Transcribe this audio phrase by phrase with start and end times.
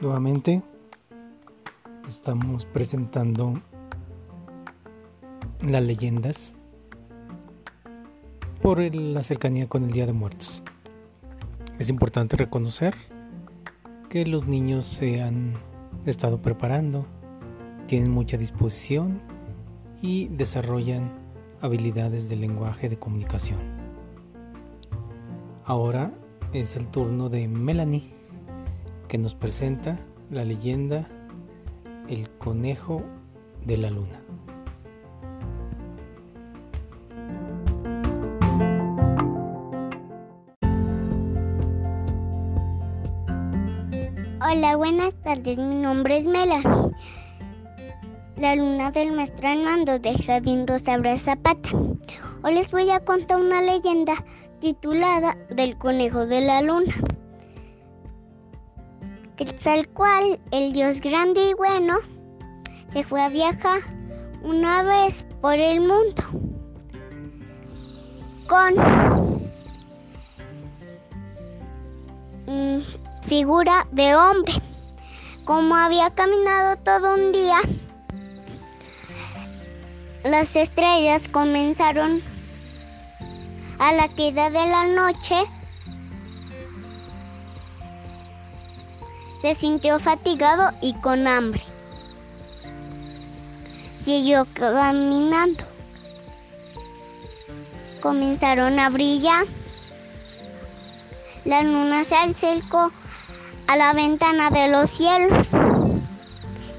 [0.00, 0.62] Nuevamente
[2.08, 3.62] estamos presentando
[5.60, 6.56] las leyendas
[8.60, 10.64] por la cercanía con el Día de Muertos.
[11.78, 12.96] Es importante reconocer
[14.08, 15.54] que los niños se han
[16.04, 17.06] estado preparando,
[17.86, 19.37] tienen mucha disposición
[20.00, 21.10] y desarrollan
[21.60, 23.58] habilidades de lenguaje de comunicación.
[25.64, 26.12] Ahora
[26.52, 28.14] es el turno de Melanie
[29.08, 29.98] que nos presenta
[30.30, 31.06] la leyenda
[32.08, 33.02] El conejo
[33.64, 34.22] de la luna.
[44.40, 45.58] Hola, buenas tardes.
[45.58, 46.87] Mi nombre es Melanie.
[48.40, 51.70] La luna del maestro Armando de Jardín Rosa Zapata.
[52.42, 54.14] Hoy les voy a contar una leyenda
[54.60, 56.94] titulada Del conejo de la luna
[59.94, 61.98] cual el dios grande y bueno,
[62.92, 63.80] se fue a viajar
[64.42, 66.22] una vez por el mundo
[68.48, 68.74] con
[73.22, 74.52] figura de hombre.
[75.44, 77.60] Como había caminado todo un día,
[80.28, 82.22] las estrellas comenzaron
[83.78, 85.36] a la queda de la noche
[89.40, 91.62] Se sintió fatigado y con hambre.
[94.04, 95.64] Siguió caminando.
[98.00, 99.46] Comenzaron a brillar.
[101.44, 102.90] La luna se acercó
[103.68, 105.50] a la ventana de los cielos.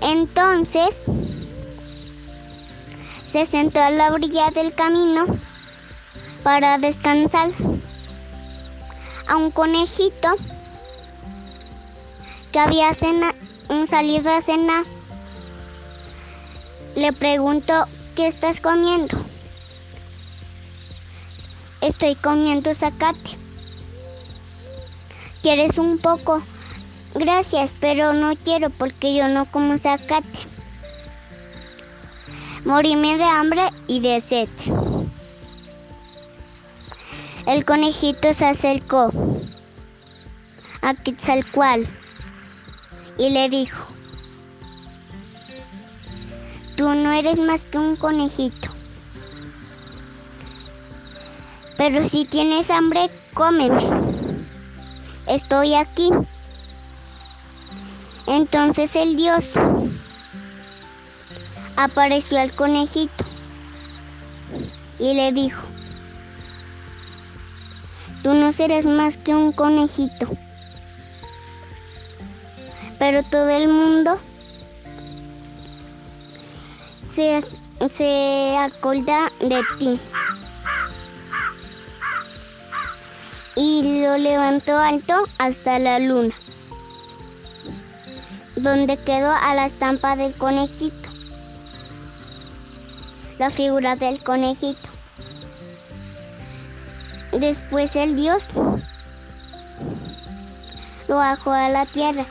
[0.00, 0.94] Entonces
[3.32, 5.26] se sentó a la orilla del camino
[6.42, 7.50] para descansar.
[9.28, 10.28] A un conejito
[12.52, 13.34] que había cena,
[13.90, 14.84] salido a cenar.
[16.94, 17.84] Le preguntó,
[18.14, 19.18] ¿qué estás comiendo?
[21.80, 23.36] Estoy comiendo zacate.
[25.42, 26.42] ¿Quieres un poco?
[27.14, 30.55] Gracias, pero no quiero porque yo no como zacate.
[32.66, 34.48] Moríme de hambre y de sed.
[37.46, 39.12] El conejito se acercó
[40.82, 41.84] a Quetzalcoatl
[43.18, 43.86] y le dijo,
[46.76, 48.68] tú no eres más que un conejito,
[51.76, 53.88] pero si tienes hambre, cómeme,
[55.28, 56.10] estoy aquí.
[58.26, 59.44] Entonces el dios
[61.76, 63.24] apareció al conejito
[64.98, 65.62] y le dijo,
[68.22, 70.28] tú no serás más que un conejito
[72.98, 74.18] pero todo el mundo
[77.10, 77.42] se,
[77.94, 80.00] se acorda de ti.
[83.54, 86.34] Y lo levantó alto hasta la luna,
[88.54, 91.05] donde quedó a la estampa del conejito,
[93.38, 94.88] la figura del conejito.
[97.32, 98.44] Después el dios
[101.08, 102.24] lo bajó a la tierra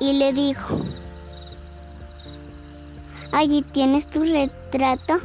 [0.00, 0.80] y le dijo,
[3.32, 5.20] allí tienes tu retrato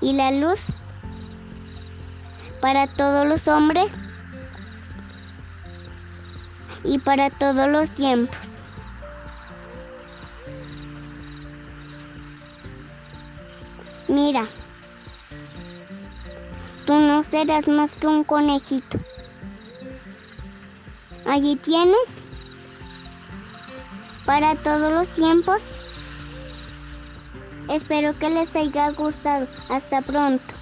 [0.00, 0.60] y la luz
[2.60, 3.92] para todos los hombres
[6.84, 8.51] y para todos los tiempos.
[14.12, 14.44] Mira,
[16.84, 18.98] tú no serás más que un conejito.
[21.24, 21.96] Allí tienes
[24.26, 25.62] para todos los tiempos.
[27.70, 29.48] Espero que les haya gustado.
[29.70, 30.61] Hasta pronto.